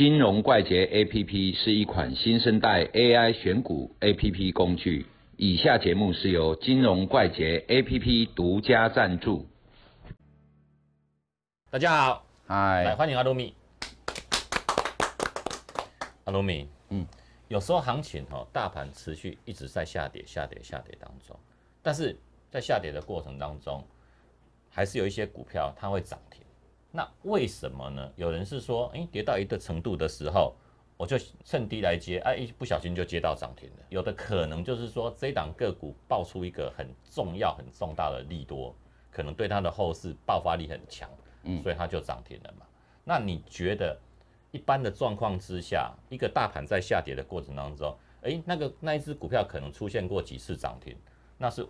[0.00, 5.04] 金融怪杰 APP 是一款新生代 AI 选股 APP 工具。
[5.36, 9.46] 以下节目是由金融怪杰 APP 独家赞助。
[11.68, 13.54] 大家好，来嗨，欢迎阿鲁米。
[16.24, 17.06] 阿鲁米，嗯，
[17.48, 21.38] 有时候行情哦，大盘持续一直在下跌、下跌、下跌当中，
[21.82, 22.18] 但是
[22.50, 23.84] 在下跌的过程当中，
[24.70, 26.42] 还是有一些股票它会涨停。
[26.92, 28.12] 那为什么呢？
[28.16, 30.54] 有人是说，诶，跌到一个程度的时候，
[30.96, 33.76] 我就趁低来接，哎、一不小心就接到涨停了。
[33.88, 38.74] 有的可能就是说，这一档个股爆出一个很重要、很重大的利多，
[39.10, 41.08] 可能对它的后市爆发力很强，
[41.44, 42.66] 嗯所以它就涨停了嘛。
[43.04, 43.96] 那你觉得
[44.50, 50.96] 一般的状况之下，一个大盘在下跌的过程当中，诶，那个那一只股票可能出现过几次涨停，
[51.38, 51.64] 那是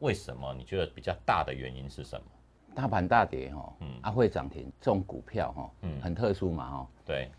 [0.00, 0.52] 为什么？
[0.52, 2.26] 你觉得比较大的原因是什么？
[2.74, 3.88] 大盘大跌哈，嗯。
[4.02, 6.00] 啊会涨停，这种股票哈，嗯。
[6.00, 6.88] 很特殊嘛哈。
[7.06, 7.30] 对，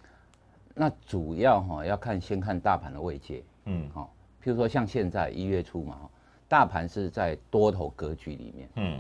[0.74, 3.90] 那主要哈要看先看大盘的位阶，嗯。
[3.92, 4.10] 哈，
[4.44, 6.10] 譬如说像现在一月初嘛哈，
[6.48, 8.70] 大盘是在多头格局里面。
[8.76, 9.00] 嗯。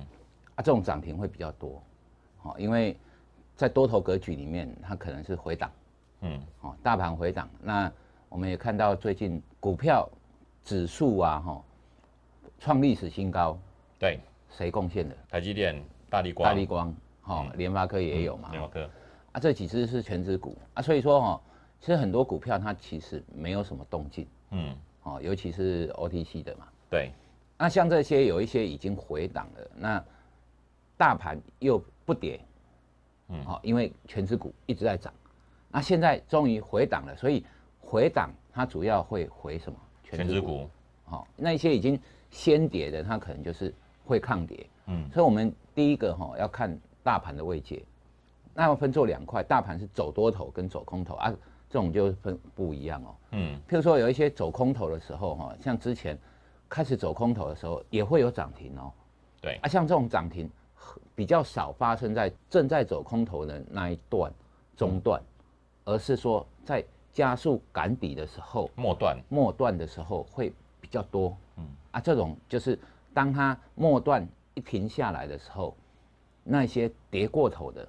[0.56, 1.82] 啊，这种涨停会比较多，
[2.38, 2.98] 好，因为
[3.56, 5.72] 在多头格局里面，它可能是回档，
[6.22, 6.42] 嗯。
[6.62, 7.50] 哦，大盘回档。
[7.62, 7.92] 那
[8.30, 10.10] 我们也看到最近股票
[10.64, 11.64] 指数啊，哈，
[12.60, 13.58] 创历史新高，
[14.00, 15.16] 对，谁贡献的？
[15.30, 15.82] 台积电、
[16.16, 18.90] 大力光、大力光，哈，联发科也有嘛，哈联发科，
[19.34, 20.58] 啊，这几只是全指股。
[20.74, 21.42] 啊，所以说哈，
[21.82, 26.68] 其实很多股票它其实没有什么动静，嗯，哦，尤其是 OTC 的嘛。
[26.90, 27.12] 对，
[27.58, 30.06] 那像这些有一些已经回档了，那
[30.96, 32.40] 大盘又不跌，
[33.28, 33.38] 嗯。
[33.38, 35.14] 嗯，好、因为全指股一直在涨，
[35.70, 37.44] 那现在终于回档了，所以
[37.82, 39.78] 回档它主要会回什么？
[40.02, 40.70] 全指，股，
[41.04, 43.74] 好、那一些已经先跌的，它可能就是
[44.06, 45.10] 会抗跌，嗯。
[45.12, 47.84] 所以我们第一个哈、要看大盘的位阶，
[48.54, 51.34] 那要分做两块，大盘是走多头跟走空头啊，
[51.70, 53.16] 这种就分不一样哦。
[53.32, 53.60] 嗯。
[53.68, 56.18] 譬如说有一些走空头的时候哈，像之前
[56.70, 58.92] 开始走空头的时候也会有涨停哦。
[59.42, 59.60] 对。
[59.62, 60.50] 啊，像这种涨停
[61.14, 64.32] 比较少发生在正在走空头的那一段
[64.76, 65.22] 中段，
[65.84, 71.36] 而是说在加速赶底的时候，末段，末段的时候会比较多。
[71.58, 71.66] 嗯。
[71.92, 72.78] 啊，这种就是
[73.16, 75.76] 当它末段一停下来的时候，
[76.44, 77.88] 那些跌过头的，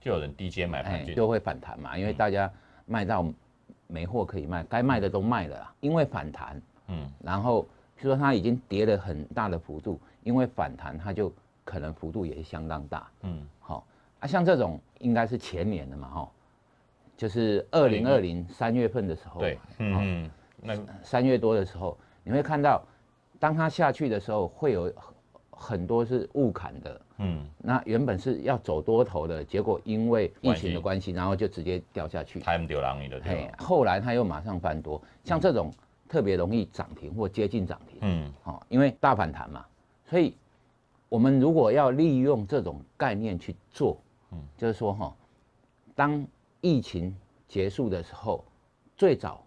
[0.00, 2.48] 就有人低阶买盘进，就会反弹嘛，因为大家
[2.86, 3.26] 卖到
[3.88, 7.10] 没货可以卖，该卖的都卖了啊，因为反弹，嗯。
[7.22, 7.62] 然后
[7.98, 11.32] 譬如说它已经跌了很大的幅度，因为反弹它就
[11.64, 13.44] 可能幅度也是相当大，嗯。
[13.58, 13.84] 好、
[14.20, 16.30] 啊，像这种应该是前年的嘛，哈、
[17.16, 20.30] 就是二零二零三月份的时候，对，嗯嗯，
[20.62, 22.82] 那三月多的时候，你会看到，
[23.40, 25.14] 当它下去的时候，会有很
[25.50, 32.40] 很多是误砍的，嗯，那原本是要走多头的，结果因为疫情的关关系，然后就直接掉下去。
[32.40, 35.72] 他们丢狼你的嘿对，，后来它又马上翻多，像这种
[36.08, 38.32] 特别容易涨停或接近涨停，嗯。
[38.44, 39.64] 哦，因为大反弹嘛，
[40.06, 40.34] 所以
[41.08, 44.00] 我们如果要利用这种概念去做，
[44.32, 45.14] 嗯，就是说哈、
[45.94, 46.26] 当
[46.60, 47.14] 疫情
[47.48, 48.44] 结束的时候，
[48.96, 49.42] 最早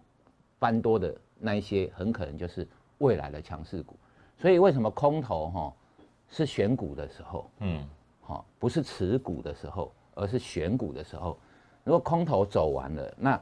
[0.58, 2.66] 翻多的那一些，很可能就是
[2.98, 3.96] 未来的强势股。
[4.36, 5.72] 所以为什么空头哈、
[6.28, 7.88] 是选股的时候，嗯
[8.20, 11.38] 好、不是持股的时候，而是选股的时候。
[11.84, 13.40] 如果空头走完了，那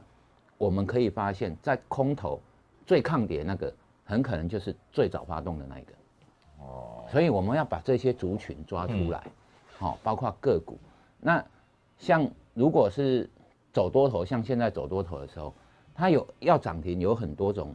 [0.57, 2.39] 我们可以发现，在空头
[2.85, 5.93] 最抗跌那个，很可能就是最早发动的那一个。
[6.59, 9.25] 哦，所以我们要把这些族群抓出来，
[9.79, 10.77] 好、包括个股。
[11.19, 11.43] 那
[11.97, 13.29] 像如果是
[13.71, 15.53] 走多头，像现在走多头的时候，
[15.95, 17.73] 它有要涨停，有很多种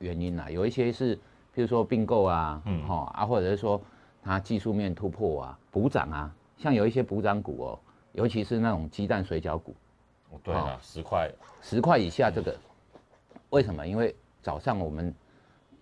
[0.00, 0.50] 原因啦。
[0.50, 2.86] 有一些是，譬如说并购啊，嗯。
[2.86, 3.80] 哈、啊，或者是说
[4.22, 7.78] 它技术面突破啊，补涨啊，像有一些补涨股哦，
[8.12, 9.74] 尤其是那种鸡蛋水饺股，
[10.30, 11.30] 哦对啊，十块，
[11.62, 12.54] 十块以下这个，
[13.50, 13.86] 为什么？
[13.86, 15.14] 因为早上我们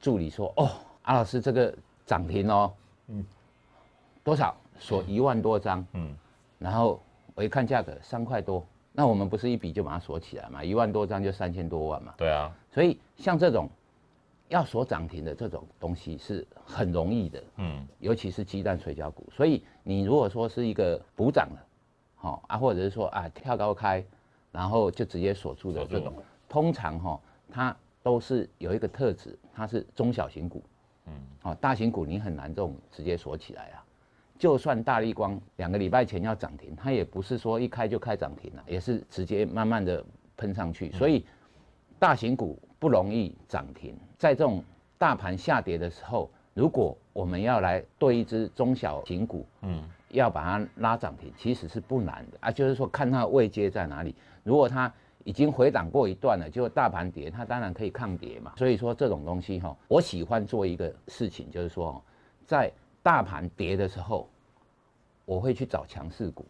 [0.00, 0.68] 助理说，哦，
[1.02, 1.74] 阿老师这个
[2.04, 2.72] 涨停哦，
[3.08, 3.24] 嗯，
[4.22, 4.54] 多少？
[4.80, 6.16] 锁一万多张，嗯。
[6.58, 7.00] 然后
[7.34, 10.62] 我一看价格三块多，那我们不是一笔就把它锁起来嘛？
[10.62, 13.68] 一万多张就三千多万嘛，对啊，所以像这种
[14.48, 19.28] 要锁涨停的这种东西是很容易的，嗯尤其是鸡蛋水饺股。
[19.30, 21.60] 所以你如果说是一个补涨的，
[22.16, 24.04] 好、啊，或者是说啊跳高开，
[24.50, 26.14] 然后就直接锁住的这种，
[26.48, 30.62] 通常哈、它都是有一个特质，它是中小型股，
[31.06, 33.84] 嗯好、大型股你很难这种直接锁起来啊。
[34.38, 40.02] 就算大力光两个礼拜前要涨停，它也不是说一开就开涨停了、也是直接慢慢的
[40.36, 41.26] 喷上去，所以
[41.98, 43.96] 大型股不容易涨停。
[44.16, 44.62] 在这种
[44.96, 54.14] 大盘下跌的时候，如果我们要来对一只中小型股，嗯要把它拉涨停，其实是不难的啊，就是说看它的位阶在哪里。
[54.42, 54.90] 如果它
[55.24, 58.54] 已经回档过一段了，结果大盘跌，它当然可以抗跌嘛。
[58.56, 62.02] 所以说这种东西哈，我喜欢做一个事情，就是说
[62.46, 62.72] 在
[63.02, 64.26] 大盘跌的时候，
[65.26, 66.46] 我会去找强势股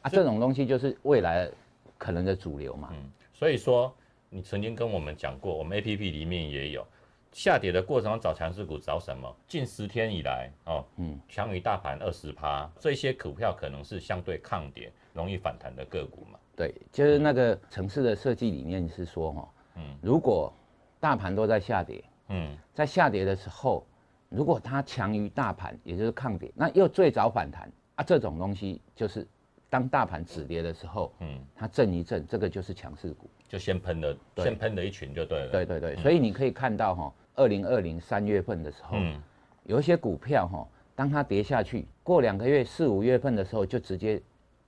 [0.00, 1.48] 啊，这种东西就是未来
[1.96, 2.88] 可能的主流嘛。
[2.90, 3.94] 嗯，所以说
[4.34, 6.86] 你曾经跟我们讲过，我们 A P P 里面也有
[7.32, 9.30] 下跌的过程中找强势股，找什么？
[9.46, 16.38] 近十天以来哦，嗯，强于大盘二十趴，这些股票可能是相对抗跌、容易反弹的个股嘛。
[16.56, 20.50] 对，就是那个城市的设计理念是说哈，嗯，如果
[20.98, 23.86] 大盘都在下跌，嗯，在下跌的时候，
[24.30, 29.28] 如果它强于大盘，也就是抗跌，那又最早反弹啊，这种东西就是
[29.72, 35.48] 当大盘止跌的时候，嗯，它震一震，这个就是强势股，就先喷的，先喷的一群就对了。
[35.48, 39.18] 对对对，所以你可以看到哈，二零二零三月份的时候，嗯，
[39.64, 44.20] 有一些股票哈，当它跌下去，过两个月四五月份的时候，就直接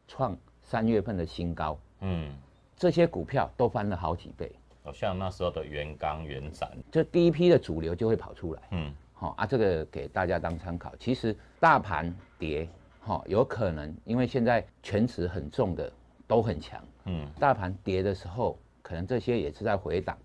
[0.09, 0.35] 创。
[0.67, 2.35] 三月份的新高，嗯，
[2.75, 4.51] 这些股票都翻了好几倍，
[4.83, 10.91] 好像那时候的元刚、元展，这第一批的主流就会跑出来，嗯，好啊，这个给大家当参考。
[10.99, 12.67] 其实大盘跌，
[13.05, 15.93] 哈，有可能因为现在全值很重的
[16.27, 20.19] 都很强，嗯，大盘跌的时候，可能这些也是在回档，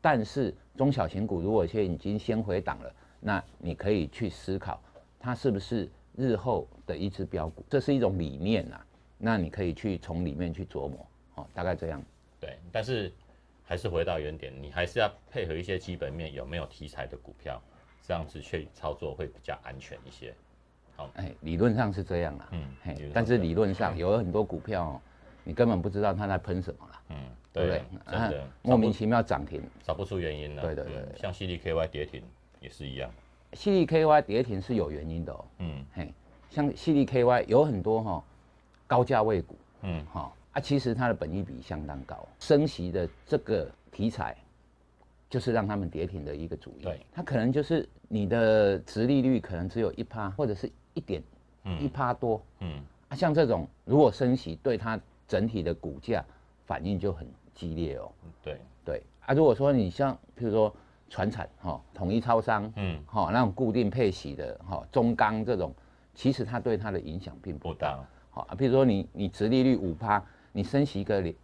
[0.00, 4.82] 但是中小型股如果现在已经先回档了，那你可以去思考，
[5.20, 8.80] 它是不是日后的一只标股，这是一种理念呐。
[9.16, 12.02] 那你可以去从里面去琢磨，哦，大概这样。
[12.40, 13.12] 对，但是
[13.64, 17.62] 还是回到原点，你还是要配合一些基本面，有没有题材的股票，
[18.02, 20.34] 这样子去操作会比较安全一些。
[20.96, 25.00] 好，哎，理论上是这样啊，嗯，嘿，但是理论上有很多股票，
[25.42, 27.16] 你根本不知道它在喷什么了，嗯，
[27.52, 27.82] 对不对？
[28.10, 28.46] 真的。
[28.62, 30.62] 莫名其妙涨停，找不出原因了。
[30.62, 32.22] 对对对，像 C D K Y 跌停
[32.60, 33.10] 也是一样
[33.52, 36.12] ，C D K Y 跌停是有原因的哦，嗯，嘿，
[36.50, 38.24] 像 C D K Y 有很多哈。
[38.86, 44.36] 高价位股，嗯，哈啊，其实它的本益比相当高，升息的这个题材，
[45.30, 46.84] 就是让他们跌停的一个主因。
[46.84, 51.22] 对，它可能就是你的殖利率可能只有一趴或者是一点
[51.78, 54.98] 一趴多，嗯，啊，像这种如果升息，对它
[55.28, 56.24] 整体的股价
[56.66, 58.10] 反应就很激烈哦。
[58.42, 58.60] 对。
[58.84, 59.02] 对。
[59.26, 60.74] 啊，如果说你像譬如说
[61.08, 65.74] 船产哈，统一超商，嗯，哈那种固定配息的哈，中钢这种，
[66.14, 67.98] 其实它对它的影响并不大。
[68.30, 71.34] 好啊，比如说你你殖利率五趴，你升息一个两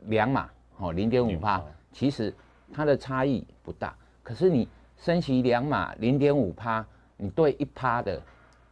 [0.00, 2.34] 两码，哦零点五趴，其实
[2.72, 3.96] 它的差异不大。
[4.22, 4.68] 可是你
[4.98, 6.84] 升息两码零点五趴，
[7.16, 8.20] 你对一趴的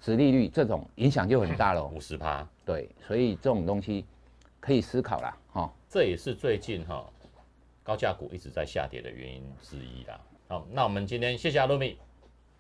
[0.03, 1.83] 殖利率这种影响就很大了。
[1.87, 4.05] 五十趴，对，所以这种东西
[4.61, 5.73] 可以思考啦，哈。
[5.89, 7.09] 这也是最近哈
[7.83, 10.21] 高价股一直在下跌的原因之一啦。
[10.49, 11.97] 好，那我们今天谢谢阿露米，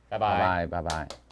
[0.09, 1.32] 拜拜拜拜拜。